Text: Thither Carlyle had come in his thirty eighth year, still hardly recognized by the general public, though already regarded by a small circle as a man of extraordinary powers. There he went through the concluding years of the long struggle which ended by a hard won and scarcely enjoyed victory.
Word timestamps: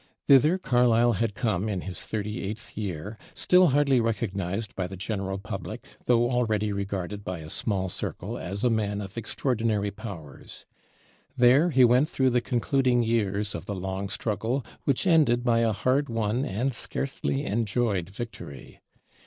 Thither 0.25 0.57
Carlyle 0.57 1.13
had 1.13 1.35
come 1.35 1.69
in 1.69 1.81
his 1.81 2.03
thirty 2.03 2.41
eighth 2.41 2.75
year, 2.75 3.19
still 3.35 3.67
hardly 3.67 4.01
recognized 4.01 4.75
by 4.75 4.87
the 4.87 4.97
general 4.97 5.37
public, 5.37 5.85
though 6.05 6.27
already 6.31 6.71
regarded 6.73 7.23
by 7.23 7.37
a 7.37 7.51
small 7.51 7.87
circle 7.87 8.35
as 8.35 8.63
a 8.63 8.71
man 8.71 8.99
of 8.99 9.15
extraordinary 9.15 9.91
powers. 9.91 10.65
There 11.37 11.69
he 11.69 11.85
went 11.85 12.09
through 12.09 12.31
the 12.31 12.41
concluding 12.41 13.03
years 13.03 13.53
of 13.53 13.67
the 13.67 13.75
long 13.75 14.09
struggle 14.09 14.65
which 14.85 15.05
ended 15.05 15.43
by 15.43 15.59
a 15.59 15.71
hard 15.71 16.09
won 16.09 16.45
and 16.45 16.73
scarcely 16.73 17.45
enjoyed 17.45 18.09
victory. 18.09 18.81